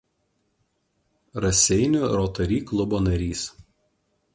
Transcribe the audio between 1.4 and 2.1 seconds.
Raseinių